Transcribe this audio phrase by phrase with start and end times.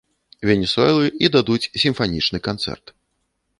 [0.49, 2.85] Венесуэлы і дадуць сімфанічны канцэрт.